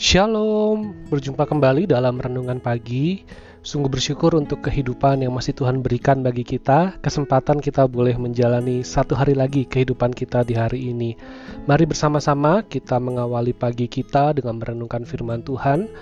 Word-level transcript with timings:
Shalom, 0.00 0.96
berjumpa 1.12 1.44
kembali 1.44 1.84
dalam 1.84 2.16
renungan 2.16 2.56
pagi. 2.56 3.20
Sungguh 3.60 3.92
bersyukur 3.92 4.32
untuk 4.32 4.64
kehidupan 4.64 5.20
yang 5.20 5.36
masih 5.36 5.52
Tuhan 5.52 5.84
berikan 5.84 6.24
bagi 6.24 6.40
kita, 6.40 6.96
kesempatan 7.04 7.60
kita 7.60 7.84
boleh 7.84 8.16
menjalani 8.16 8.80
satu 8.80 9.12
hari 9.12 9.36
lagi 9.36 9.68
kehidupan 9.68 10.16
kita 10.16 10.40
di 10.40 10.56
hari 10.56 10.88
ini. 10.88 11.20
Mari 11.68 11.84
bersama-sama 11.84 12.64
kita 12.64 12.96
mengawali 12.96 13.52
pagi 13.52 13.92
kita 13.92 14.32
dengan 14.32 14.56
merenungkan 14.56 15.04
firman 15.04 15.44
Tuhan. 15.44 15.92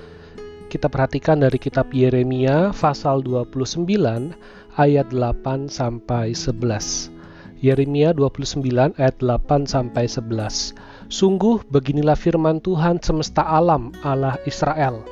Kita 0.71 0.87
perhatikan 0.87 1.43
dari 1.43 1.59
kitab 1.59 1.91
Yeremia 1.91 2.71
pasal 2.79 3.27
29 3.27 3.83
ayat 4.79 5.11
8 5.11 5.67
sampai 5.67 6.39
11. 6.39 7.11
Yeremia 7.59 8.15
29 8.15 8.63
ayat 8.95 9.19
8 9.19 9.67
sampai 9.67 10.07
11. 10.07 10.88
Sungguh 11.09 11.65
beginilah 11.73 12.21
firman 12.21 12.61
Tuhan 12.61 13.01
semesta 13.01 13.41
alam 13.41 13.97
Allah 14.05 14.37
Israel. 14.45 15.09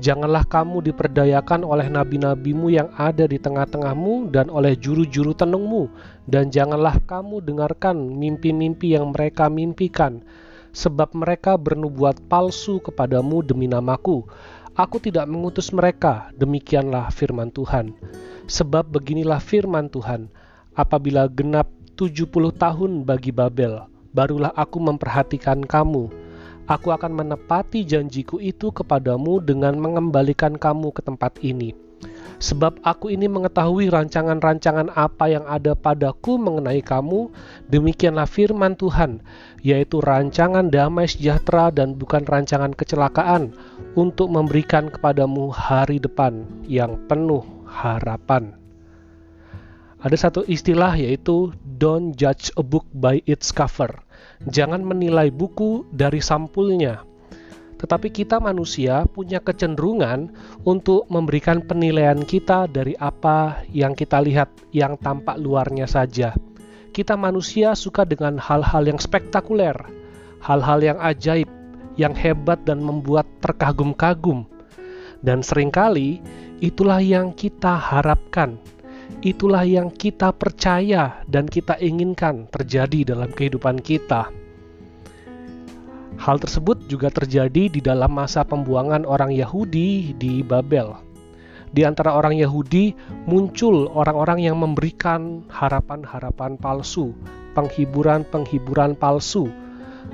Janganlah 0.00 0.48
kamu 0.48 0.88
diperdayakan 0.88 1.68
oleh 1.68 1.84
nabi-nabimu 1.92 2.72
yang 2.72 2.88
ada 2.96 3.28
di 3.28 3.36
tengah-tengahmu 3.36 4.32
dan 4.32 4.48
oleh 4.48 4.72
juru-juru 4.72 5.36
tenungmu, 5.36 5.92
dan 6.24 6.48
janganlah 6.48 6.96
kamu 7.04 7.44
dengarkan 7.44 8.16
mimpi-mimpi 8.16 8.96
yang 8.96 9.12
mereka 9.12 9.52
mimpikan, 9.52 10.24
sebab 10.72 11.12
mereka 11.12 11.60
bernubuat 11.60 12.24
palsu 12.24 12.80
kepadamu 12.80 13.44
demi 13.44 13.68
namaku. 13.68 14.24
Aku 14.72 14.96
tidak 14.96 15.28
mengutus 15.28 15.76
mereka, 15.76 16.32
demikianlah 16.40 17.12
firman 17.12 17.52
Tuhan. 17.52 17.92
Sebab 18.48 18.96
beginilah 18.96 19.44
firman 19.44 19.92
Tuhan, 19.92 20.32
apabila 20.72 21.28
genap 21.28 21.68
70 22.00 22.32
tahun 22.56 23.04
bagi 23.04 23.28
Babel, 23.28 23.92
barulah 24.14 24.54
aku 24.54 24.78
memperhatikan 24.78 25.66
kamu. 25.66 26.08
Aku 26.64 26.88
akan 26.96 27.12
menepati 27.12 27.84
janjiku 27.84 28.40
itu 28.40 28.72
kepadamu 28.72 29.42
dengan 29.44 29.76
mengembalikan 29.76 30.56
kamu 30.56 30.96
ke 30.96 31.04
tempat 31.04 31.36
ini. 31.44 31.76
Sebab 32.40 32.82
aku 32.84 33.12
ini 33.12 33.30
mengetahui 33.30 33.88
rancangan-rancangan 33.88 34.92
apa 34.92 35.30
yang 35.30 35.44
ada 35.48 35.72
padaku 35.72 36.36
mengenai 36.36 36.82
kamu, 36.84 37.30
demikianlah 37.70 38.28
firman 38.28 38.76
Tuhan, 38.76 39.22
yaitu 39.64 40.02
rancangan 40.02 40.68
damai 40.68 41.08
sejahtera 41.08 41.70
dan 41.72 41.94
bukan 41.96 42.26
rancangan 42.26 42.74
kecelakaan, 42.74 43.54
untuk 43.94 44.28
memberikan 44.28 44.90
kepadamu 44.90 45.48
hari 45.52 46.02
depan 46.02 46.44
yang 46.66 46.98
penuh 47.06 47.44
harapan. 47.64 48.63
Ada 50.04 50.28
satu 50.28 50.44
istilah 50.44 51.00
yaitu 51.00 51.56
don't 51.80 52.12
judge 52.12 52.52
a 52.60 52.62
book 52.62 52.84
by 52.92 53.24
its 53.24 53.48
cover. 53.48 53.88
Jangan 54.44 54.84
menilai 54.84 55.32
buku 55.32 55.88
dari 55.96 56.20
sampulnya. 56.20 57.08
Tetapi 57.80 58.12
kita 58.12 58.36
manusia 58.36 59.08
punya 59.08 59.40
kecenderungan 59.40 60.28
untuk 60.68 61.08
memberikan 61.08 61.64
penilaian 61.64 62.20
kita 62.20 62.68
dari 62.68 62.92
apa 63.00 63.64
yang 63.72 63.96
kita 63.96 64.20
lihat 64.20 64.52
yang 64.76 65.00
tampak 65.00 65.40
luarnya 65.40 65.88
saja. 65.88 66.36
Kita 66.92 67.16
manusia 67.16 67.72
suka 67.72 68.04
dengan 68.04 68.36
hal-hal 68.36 68.84
yang 68.84 69.00
spektakuler, 69.00 69.88
hal-hal 70.44 70.84
yang 70.84 71.00
ajaib, 71.00 71.48
yang 71.96 72.12
hebat 72.12 72.60
dan 72.68 72.84
membuat 72.84 73.24
terkagum-kagum. 73.40 74.44
Dan 75.24 75.40
sering 75.40 75.72
kali 75.72 76.20
itulah 76.60 77.00
yang 77.00 77.32
kita 77.32 77.72
harapkan 77.72 78.60
itulah 79.22 79.62
yang 79.62 79.92
kita 79.92 80.34
percaya 80.34 81.22
dan 81.28 81.46
kita 81.46 81.78
inginkan 81.78 82.50
terjadi 82.50 83.14
dalam 83.14 83.30
kehidupan 83.30 83.78
kita. 83.78 84.32
Hal 86.14 86.38
tersebut 86.38 86.86
juga 86.86 87.10
terjadi 87.10 87.66
di 87.66 87.80
dalam 87.82 88.14
masa 88.14 88.46
pembuangan 88.46 89.02
orang 89.02 89.34
Yahudi 89.34 90.14
di 90.14 90.46
Babel. 90.46 90.94
Di 91.74 91.82
antara 91.82 92.14
orang 92.14 92.38
Yahudi 92.38 92.94
muncul 93.26 93.90
orang-orang 93.90 94.46
yang 94.46 94.56
memberikan 94.62 95.42
harapan-harapan 95.50 96.54
palsu, 96.54 97.10
penghiburan-penghiburan 97.58 98.94
palsu, 98.94 99.50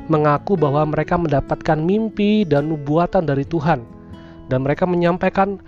mengaku 0.08 0.56
bahwa 0.56 0.88
mereka 0.88 1.20
mendapatkan 1.20 1.76
mimpi 1.76 2.48
dan 2.48 2.72
nubuatan 2.72 3.28
dari 3.28 3.44
Tuhan, 3.44 3.84
dan 4.48 4.64
mereka 4.64 4.88
menyampaikan 4.88 5.60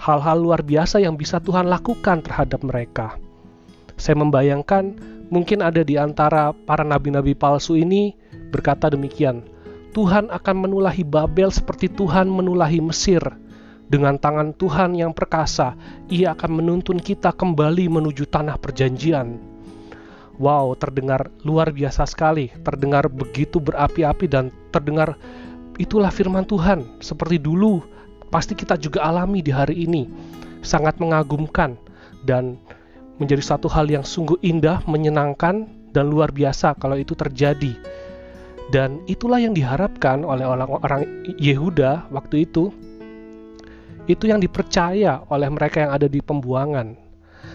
hal-hal 0.00 0.40
luar 0.40 0.64
biasa 0.64 1.04
yang 1.04 1.20
bisa 1.20 1.36
Tuhan 1.44 1.68
lakukan 1.68 2.24
terhadap 2.24 2.64
mereka. 2.64 3.20
Saya 4.00 4.16
membayangkan 4.16 4.96
mungkin 5.28 5.60
ada 5.60 5.84
di 5.84 6.00
antara 6.00 6.56
para 6.56 6.80
nabi-nabi 6.80 7.36
palsu 7.36 7.76
ini 7.76 8.16
berkata 8.48 8.88
demikian, 8.88 9.44
Tuhan 9.92 10.32
akan 10.32 10.56
menulahi 10.56 11.04
Babel 11.04 11.52
seperti 11.52 11.92
Tuhan 11.92 12.32
menulahi 12.32 12.80
Mesir. 12.80 13.20
Dengan 13.90 14.16
tangan 14.22 14.54
Tuhan 14.54 14.94
yang 14.94 15.10
perkasa, 15.10 15.74
ia 16.06 16.32
akan 16.32 16.62
menuntun 16.62 17.02
kita 17.02 17.34
kembali 17.34 17.90
menuju 17.90 18.30
tanah 18.30 18.54
perjanjian. 18.54 19.34
Wow, 20.38 20.78
terdengar 20.78 21.28
luar 21.42 21.74
biasa 21.74 22.06
sekali, 22.06 22.54
terdengar 22.62 23.10
begitu 23.10 23.58
berapi-api 23.58 24.30
dan 24.30 24.54
terdengar 24.70 25.18
itulah 25.76 26.08
firman 26.08 26.46
Tuhan, 26.46 27.02
seperti 27.02 27.42
dulu 27.42 27.82
pasti 28.30 28.56
kita 28.56 28.78
juga 28.78 29.04
alami 29.04 29.42
di 29.42 29.52
hari 29.52 29.84
ini. 29.84 30.06
Sangat 30.62 30.96
mengagumkan 31.02 31.76
dan 32.24 32.56
menjadi 33.20 33.54
satu 33.54 33.68
hal 33.68 33.90
yang 33.90 34.06
sungguh 34.06 34.40
indah, 34.40 34.80
menyenangkan, 34.88 35.68
dan 35.90 36.06
luar 36.08 36.32
biasa 36.32 36.78
kalau 36.78 36.96
itu 36.96 37.12
terjadi. 37.12 37.76
Dan 38.70 39.02
itulah 39.10 39.42
yang 39.42 39.52
diharapkan 39.52 40.22
oleh 40.22 40.46
orang-orang 40.46 41.26
Yehuda 41.36 42.08
waktu 42.14 42.46
itu. 42.46 42.70
Itu 44.06 44.30
yang 44.30 44.38
dipercaya 44.38 45.26
oleh 45.26 45.50
mereka 45.50 45.84
yang 45.84 45.92
ada 45.92 46.06
di 46.06 46.22
pembuangan. 46.22 46.94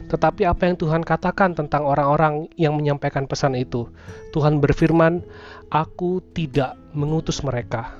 Tetapi 0.06 0.46
apa 0.46 0.70
yang 0.70 0.76
Tuhan 0.78 1.02
katakan 1.02 1.58
tentang 1.58 1.88
orang-orang 1.88 2.52
yang 2.60 2.78
menyampaikan 2.78 3.26
pesan 3.26 3.58
itu? 3.58 3.90
Tuhan 4.36 4.60
berfirman, 4.62 5.24
"Aku 5.72 6.22
tidak 6.36 6.78
mengutus 6.94 7.42
mereka." 7.42 7.96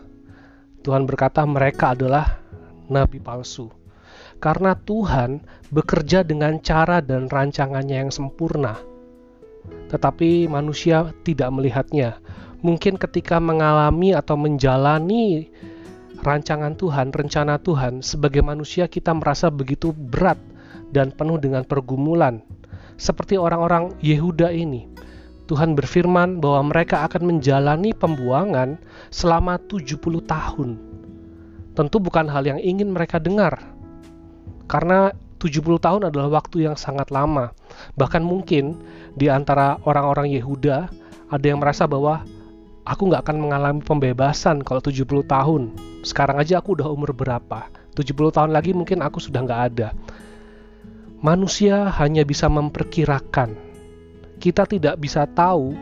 Tuhan 0.86 1.10
berkata, 1.10 1.42
"Mereka 1.48 1.98
adalah 1.98 2.45
nabi 2.90 3.18
palsu. 3.22 3.72
Karena 4.40 4.76
Tuhan 4.76 5.42
bekerja 5.72 6.22
dengan 6.22 6.60
cara 6.60 7.00
dan 7.00 7.32
rancangannya 7.32 8.08
yang 8.08 8.12
sempurna. 8.12 8.78
Tetapi 9.90 10.46
manusia 10.52 11.12
tidak 11.24 11.50
melihatnya. 11.56 12.20
Mungkin 12.62 12.98
ketika 12.98 13.38
mengalami 13.38 14.12
atau 14.12 14.36
menjalani 14.36 15.50
rancangan 16.26 16.74
Tuhan, 16.74 17.14
rencana 17.14 17.62
Tuhan, 17.62 18.02
sebagai 18.02 18.42
manusia 18.42 18.90
kita 18.90 19.14
merasa 19.14 19.54
begitu 19.54 19.94
berat 19.94 20.38
dan 20.90 21.14
penuh 21.14 21.38
dengan 21.38 21.62
pergumulan. 21.62 22.42
Seperti 22.96 23.36
orang-orang 23.36 23.94
Yehuda 24.00 24.50
ini, 24.56 24.88
Tuhan 25.46 25.78
berfirman 25.78 26.42
bahwa 26.42 26.74
mereka 26.74 27.06
akan 27.06 27.38
menjalani 27.38 27.94
pembuangan 27.94 28.82
selama 29.14 29.62
70 29.70 30.26
tahun 30.26 30.95
tentu 31.76 32.00
bukan 32.00 32.32
hal 32.32 32.48
yang 32.48 32.58
ingin 32.58 32.96
mereka 32.96 33.20
dengar. 33.20 33.60
Karena 34.66 35.14
70 35.38 35.78
tahun 35.78 36.02
adalah 36.10 36.42
waktu 36.42 36.66
yang 36.66 36.80
sangat 36.80 37.12
lama. 37.12 37.52
Bahkan 38.00 38.24
mungkin 38.24 38.80
di 39.14 39.28
antara 39.30 39.78
orang-orang 39.84 40.32
Yehuda 40.34 40.90
ada 41.30 41.46
yang 41.46 41.62
merasa 41.62 41.86
bahwa 41.86 42.24
aku 42.88 43.12
nggak 43.12 43.28
akan 43.28 43.38
mengalami 43.38 43.82
pembebasan 43.84 44.64
kalau 44.64 44.82
70 44.82 45.28
tahun. 45.28 45.76
Sekarang 46.02 46.40
aja 46.40 46.64
aku 46.64 46.80
udah 46.80 46.88
umur 46.90 47.12
berapa? 47.12 47.68
70 47.94 48.16
tahun 48.32 48.52
lagi 48.56 48.72
mungkin 48.72 49.04
aku 49.04 49.20
sudah 49.22 49.44
nggak 49.44 49.62
ada. 49.76 49.94
Manusia 51.22 51.92
hanya 52.00 52.24
bisa 52.24 52.48
memperkirakan. 52.48 53.54
Kita 54.40 54.68
tidak 54.68 55.00
bisa 55.00 55.28
tahu 55.30 55.76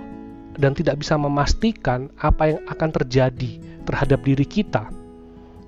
dan 0.57 0.77
tidak 0.77 1.01
bisa 1.01 1.17
memastikan 1.17 2.09
apa 2.21 2.57
yang 2.57 2.61
akan 2.69 2.89
terjadi 2.93 3.57
terhadap 3.83 4.21
diri 4.21 4.45
kita 4.45 5.02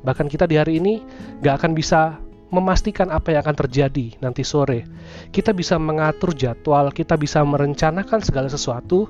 Bahkan 0.05 0.29
kita 0.29 0.45
di 0.45 0.55
hari 0.61 0.77
ini 0.77 1.01
gak 1.41 1.65
akan 1.65 1.73
bisa 1.73 2.21
memastikan 2.53 3.09
apa 3.09 3.33
yang 3.33 3.41
akan 3.41 3.57
terjadi 3.65 4.15
nanti 4.21 4.45
sore. 4.45 4.85
Kita 5.33 5.51
bisa 5.51 5.81
mengatur 5.81 6.31
jadwal, 6.37 6.93
kita 6.93 7.17
bisa 7.17 7.41
merencanakan 7.41 8.21
segala 8.21 8.47
sesuatu, 8.47 9.09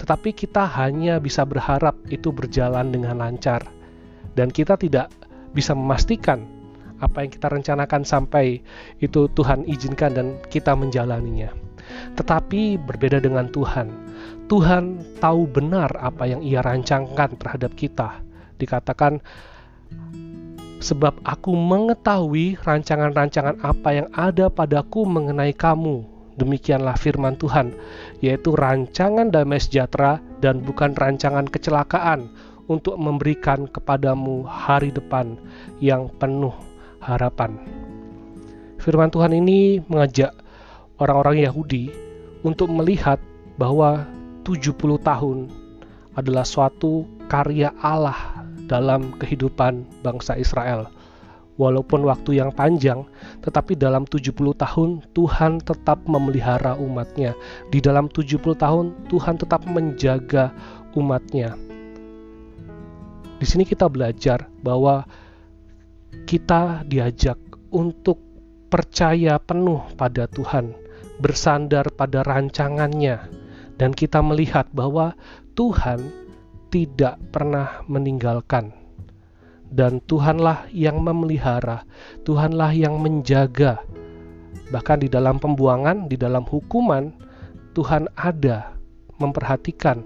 tetapi 0.00 0.32
kita 0.32 0.64
hanya 0.80 1.20
bisa 1.20 1.44
berharap 1.44 1.94
itu 2.08 2.32
berjalan 2.32 2.88
dengan 2.88 3.20
lancar. 3.20 3.62
Dan 4.32 4.48
kita 4.48 4.80
tidak 4.80 5.12
bisa 5.52 5.76
memastikan 5.76 6.46
apa 7.00 7.24
yang 7.24 7.30
kita 7.32 7.48
rencanakan 7.48 8.02
sampai 8.04 8.60
itu 9.00 9.28
Tuhan 9.32 9.68
izinkan 9.68 10.16
dan 10.16 10.26
kita 10.48 10.72
menjalaninya. 10.72 11.52
Tetapi 12.16 12.80
berbeda 12.80 13.20
dengan 13.20 13.48
Tuhan. 13.50 13.88
Tuhan 14.46 15.16
tahu 15.18 15.48
benar 15.48 15.90
apa 16.00 16.28
yang 16.28 16.40
ia 16.44 16.60
rancangkan 16.60 17.36
terhadap 17.40 17.72
kita. 17.74 18.20
Dikatakan 18.60 19.18
sebab 20.80 21.20
aku 21.22 21.52
mengetahui 21.52 22.56
rancangan-rancangan 22.64 23.60
apa 23.60 23.88
yang 23.92 24.08
ada 24.16 24.48
padaku 24.48 25.04
mengenai 25.04 25.52
kamu. 25.52 26.02
Demikianlah 26.40 26.96
firman 26.96 27.36
Tuhan, 27.36 27.76
yaitu 28.24 28.56
rancangan 28.56 29.28
damai 29.28 29.60
sejahtera 29.60 30.24
dan 30.40 30.64
bukan 30.64 30.96
rancangan 30.96 31.44
kecelakaan 31.44 32.32
untuk 32.64 32.96
memberikan 32.96 33.68
kepadamu 33.68 34.48
hari 34.48 34.88
depan 34.88 35.36
yang 35.84 36.08
penuh 36.16 36.56
harapan. 37.04 37.60
Firman 38.80 39.12
Tuhan 39.12 39.36
ini 39.36 39.84
mengajak 39.84 40.32
orang-orang 40.96 41.44
Yahudi 41.44 41.92
untuk 42.40 42.72
melihat 42.72 43.20
bahwa 43.60 44.08
70 44.48 44.80
tahun 45.04 45.52
adalah 46.16 46.48
suatu 46.48 47.04
karya 47.28 47.76
Allah 47.84 48.29
dalam 48.70 49.18
kehidupan 49.18 49.82
bangsa 50.06 50.38
Israel. 50.38 50.86
Walaupun 51.58 52.06
waktu 52.06 52.40
yang 52.40 52.54
panjang, 52.54 53.04
tetapi 53.42 53.76
dalam 53.76 54.08
70 54.08 54.32
tahun 54.54 55.04
Tuhan 55.12 55.60
tetap 55.60 56.06
memelihara 56.08 56.78
umatnya. 56.78 57.36
Di 57.68 57.82
dalam 57.82 58.08
70 58.08 58.54
tahun 58.56 58.86
Tuhan 59.10 59.36
tetap 59.36 59.66
menjaga 59.68 60.54
umatnya. 60.96 61.58
Di 63.36 63.44
sini 63.44 63.68
kita 63.68 63.92
belajar 63.92 64.48
bahwa 64.64 65.04
kita 66.24 66.86
diajak 66.88 67.36
untuk 67.74 68.22
percaya 68.72 69.36
penuh 69.36 69.82
pada 70.00 70.30
Tuhan, 70.30 70.72
bersandar 71.18 71.92
pada 71.92 72.22
rancangannya, 72.24 73.18
dan 73.76 73.90
kita 73.92 74.24
melihat 74.24 74.68
bahwa 74.72 75.12
Tuhan 75.58 76.29
tidak 76.70 77.18
pernah 77.34 77.82
meninggalkan 77.90 78.80
dan 79.70 80.02
Tuhanlah 80.02 80.66
yang 80.74 80.98
memelihara, 81.00 81.86
Tuhanlah 82.26 82.74
yang 82.74 82.98
menjaga. 82.98 83.78
Bahkan 84.74 85.06
di 85.06 85.08
dalam 85.10 85.38
pembuangan, 85.38 86.10
di 86.10 86.18
dalam 86.18 86.42
hukuman, 86.42 87.14
Tuhan 87.74 88.10
ada 88.18 88.74
memperhatikan 89.22 90.02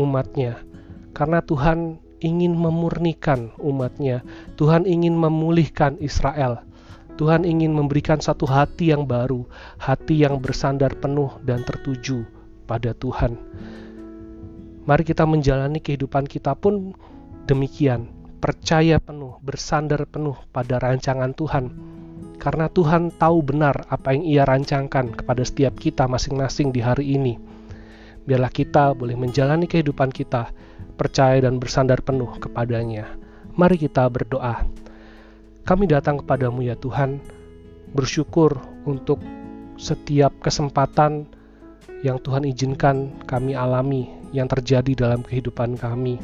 umatnya. 0.00 0.64
Karena 1.12 1.44
Tuhan 1.44 2.00
ingin 2.24 2.56
memurnikan 2.56 3.52
umatnya, 3.60 4.24
Tuhan 4.56 4.88
ingin 4.88 5.12
memulihkan 5.16 6.00
Israel. 6.00 6.64
Tuhan 7.16 7.48
ingin 7.48 7.72
memberikan 7.72 8.20
satu 8.20 8.44
hati 8.44 8.92
yang 8.92 9.08
baru, 9.08 9.48
hati 9.80 10.20
yang 10.20 10.36
bersandar 10.36 10.92
penuh 11.00 11.32
dan 11.48 11.64
tertuju 11.64 12.28
pada 12.68 12.92
Tuhan. 12.92 13.40
Mari 14.86 15.02
kita 15.02 15.26
menjalani 15.26 15.82
kehidupan 15.82 16.30
kita 16.30 16.54
pun 16.54 16.94
demikian 17.50 18.06
percaya 18.38 19.02
penuh, 19.02 19.34
bersandar 19.42 20.06
penuh 20.06 20.38
pada 20.54 20.78
rancangan 20.78 21.34
Tuhan. 21.34 21.74
Karena 22.38 22.70
Tuhan 22.70 23.10
tahu 23.18 23.42
benar 23.42 23.90
apa 23.90 24.14
yang 24.14 24.22
Ia 24.22 24.42
rancangkan 24.46 25.18
kepada 25.18 25.42
setiap 25.42 25.74
kita 25.74 26.06
masing-masing 26.06 26.70
di 26.70 26.78
hari 26.78 27.18
ini. 27.18 27.34
Biarlah 28.30 28.54
kita 28.54 28.94
boleh 28.94 29.18
menjalani 29.18 29.66
kehidupan 29.66 30.14
kita 30.14 30.54
percaya 30.94 31.42
dan 31.42 31.58
bersandar 31.58 31.98
penuh 32.06 32.30
kepadanya. 32.38 33.10
Mari 33.58 33.82
kita 33.82 34.06
berdoa. 34.06 34.62
Kami 35.66 35.90
datang 35.90 36.22
kepadamu 36.22 36.62
ya 36.62 36.78
Tuhan, 36.78 37.18
bersyukur 37.90 38.54
untuk 38.86 39.18
setiap 39.74 40.30
kesempatan 40.38 41.26
yang 42.06 42.22
Tuhan 42.22 42.46
izinkan 42.46 43.18
kami 43.26 43.58
alami 43.58 44.06
yang 44.36 44.52
terjadi 44.52 44.92
dalam 44.92 45.24
kehidupan 45.24 45.80
kami 45.80 46.20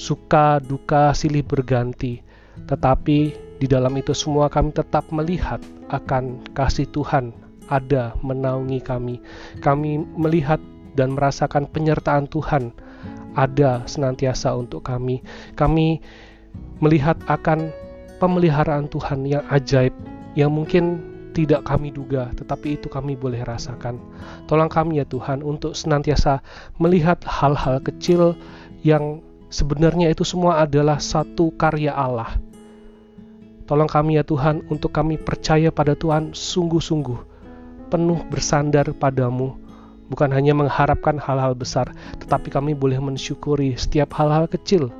suka 0.00 0.62
duka 0.64 1.12
silih 1.12 1.44
berganti, 1.44 2.24
tetapi 2.64 3.18
di 3.60 3.66
dalam 3.68 3.92
itu 4.00 4.16
semua 4.16 4.48
kami 4.48 4.72
tetap 4.72 5.04
melihat 5.12 5.60
akan 5.92 6.40
kasih 6.56 6.88
Tuhan 6.88 7.36
ada 7.68 8.16
menaungi 8.24 8.80
kami. 8.80 9.20
Kami 9.60 10.00
melihat 10.16 10.58
dan 10.96 11.14
merasakan 11.14 11.68
penyertaan 11.68 12.26
Tuhan 12.32 12.72
ada 13.36 13.84
senantiasa 13.84 14.56
untuk 14.56 14.82
kami. 14.88 15.22
Kami 15.54 16.00
melihat 16.80 17.20
akan 17.28 17.70
pemeliharaan 18.18 18.90
Tuhan 18.90 19.28
yang 19.28 19.44
ajaib 19.52 19.94
yang 20.34 20.50
mungkin 20.50 21.09
tidak 21.30 21.66
kami 21.66 21.94
duga, 21.94 22.30
tetapi 22.34 22.78
itu 22.80 22.90
kami 22.90 23.14
boleh 23.14 23.42
rasakan. 23.46 23.98
Tolong 24.50 24.68
kami 24.68 25.02
ya 25.02 25.06
Tuhan 25.06 25.46
untuk 25.46 25.78
senantiasa 25.78 26.42
melihat 26.76 27.22
hal-hal 27.26 27.78
kecil 27.80 28.34
yang 28.82 29.22
Sebenarnya 29.50 30.14
itu 30.14 30.22
semua 30.22 30.62
adalah 30.62 31.02
satu 31.02 31.50
karya 31.58 31.90
Allah. 31.90 32.38
Tolong 33.66 33.90
kami 33.90 34.14
ya 34.14 34.22
Tuhan 34.22 34.62
untuk 34.70 34.94
kami 34.94 35.18
percaya 35.18 35.74
pada 35.74 35.98
Tuhan 35.98 36.30
sungguh-sungguh, 36.30 37.18
penuh 37.90 38.22
bersandar 38.30 38.94
padamu, 38.94 39.58
bukan 40.06 40.30
hanya 40.30 40.54
mengharapkan 40.54 41.18
hal-hal 41.18 41.58
besar, 41.58 41.90
tetapi 42.22 42.46
kami 42.46 42.78
boleh 42.78 43.02
mensyukuri 43.02 43.74
setiap 43.74 44.14
hal-hal 44.22 44.46
kecil 44.46 44.94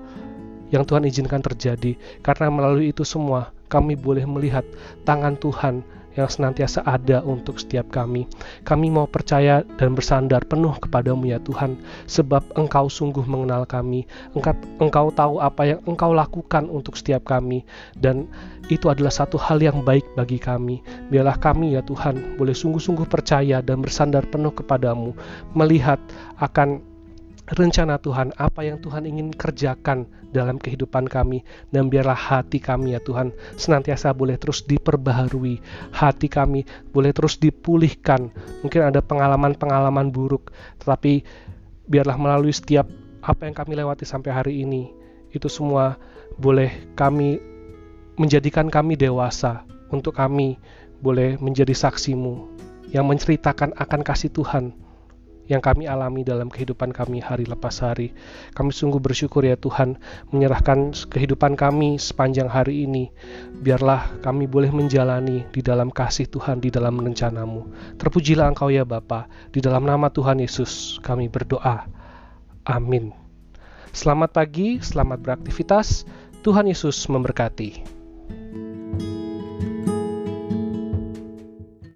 yang 0.75 0.83
Tuhan 0.83 1.07
izinkan 1.07 1.47
terjadi, 1.47 1.95
karena 2.19 2.51
melalui 2.51 2.91
itu 2.91 3.07
semua 3.07 3.55
kami 3.71 3.95
boleh 3.95 4.27
melihat 4.27 4.67
tangan 5.07 5.39
Tuhan 5.39 5.87
yang 6.19 6.27
senantiasa 6.27 6.83
ada 6.83 7.23
untuk 7.23 7.63
setiap 7.63 7.87
kami. 7.91 8.27
Kami 8.67 8.91
mau 8.91 9.07
percaya 9.07 9.63
dan 9.79 9.95
bersandar 9.95 10.43
penuh 10.47 10.75
kepadamu 10.79 11.31
ya 11.31 11.39
Tuhan, 11.43 11.79
sebab 12.11 12.43
Engkau 12.59 12.91
sungguh 12.91 13.23
mengenal 13.27 13.67
kami. 13.67 14.07
Engkau, 14.35 14.55
engkau 14.83 15.07
tahu 15.15 15.39
apa 15.39 15.77
yang 15.77 15.81
Engkau 15.87 16.11
lakukan 16.11 16.67
untuk 16.67 16.99
setiap 16.99 17.23
kami, 17.27 17.63
dan 17.99 18.27
itu 18.71 18.91
adalah 18.91 19.11
satu 19.11 19.39
hal 19.39 19.63
yang 19.63 19.83
baik 19.87 20.07
bagi 20.19 20.39
kami. 20.39 20.83
Biarlah 21.11 21.39
kami 21.39 21.79
ya 21.79 21.83
Tuhan 21.87 22.39
boleh 22.39 22.55
sungguh-sungguh 22.55 23.07
percaya 23.07 23.63
dan 23.63 23.83
bersandar 23.83 24.27
penuh 24.27 24.55
kepadamu, 24.55 25.15
melihat 25.55 25.99
akan 26.39 26.90
rencana 27.59 27.99
Tuhan, 27.99 28.31
apa 28.39 28.63
yang 28.63 28.79
Tuhan 28.79 29.07
ingin 29.07 29.35
kerjakan 29.35 30.07
dalam 30.31 30.59
kehidupan 30.59 31.11
kami, 31.11 31.43
dan 31.75 31.91
biarlah 31.91 32.15
hati 32.15 32.63
kami 32.63 32.95
ya 32.95 33.01
Tuhan 33.03 33.35
senantiasa 33.59 34.15
boleh 34.15 34.39
terus 34.39 34.63
diperbaharui, 34.63 35.59
hati 35.91 36.31
kami 36.31 36.63
boleh 36.95 37.11
terus 37.11 37.39
dipulihkan. 37.43 38.31
Mungkin 38.63 38.95
ada 38.95 39.03
pengalaman-pengalaman 39.03 40.15
buruk, 40.15 40.55
tetapi 40.79 41.27
biarlah 41.91 42.15
melalui 42.15 42.55
setiap 42.55 42.87
apa 43.21 43.51
yang 43.51 43.55
kami 43.59 43.75
lewati 43.75 44.07
sampai 44.07 44.31
hari 44.31 44.55
ini, 44.63 44.95
itu 45.35 45.51
semua 45.51 45.99
boleh 46.39 46.71
kami 46.95 47.43
menjadikan 48.15 48.71
kami 48.71 48.95
dewasa 48.95 49.67
untuk 49.91 50.15
kami 50.15 50.61
boleh 51.01 51.41
menjadi 51.41 51.73
saksimu 51.73 52.47
yang 52.93 53.09
menceritakan 53.09 53.73
akan 53.79 54.01
kasih 54.05 54.31
Tuhan 54.31 54.77
yang 55.47 55.63
kami 55.63 55.87
alami 55.87 56.27
dalam 56.27 56.51
kehidupan 56.51 56.91
kami 56.91 57.23
hari 57.23 57.47
lepas 57.47 57.83
hari. 57.85 58.13
Kami 58.53 58.75
sungguh 58.75 58.99
bersyukur 58.99 59.47
ya 59.47 59.55
Tuhan 59.55 59.99
menyerahkan 60.35 60.93
kehidupan 61.11 61.55
kami 61.55 61.97
sepanjang 62.01 62.49
hari 62.49 62.89
ini. 62.89 63.13
Biarlah 63.63 64.21
kami 64.25 64.51
boleh 64.51 64.73
menjalani 64.75 65.47
di 65.53 65.61
dalam 65.63 65.93
kasih 65.95 66.29
Tuhan, 66.31 66.59
di 66.65 66.71
dalam 66.71 66.99
rencanamu. 66.99 67.95
Terpujilah 68.01 68.51
Engkau 68.51 68.71
ya 68.71 68.83
Bapa, 68.87 69.31
di 69.51 69.63
dalam 69.63 69.87
nama 69.87 70.11
Tuhan 70.11 70.41
Yesus 70.43 70.99
kami 71.03 71.31
berdoa. 71.31 71.87
Amin. 72.67 73.13
Selamat 73.91 74.35
pagi, 74.35 74.79
selamat 74.79 75.19
beraktivitas. 75.23 76.07
Tuhan 76.41 76.71
Yesus 76.71 77.05
memberkati. 77.11 78.00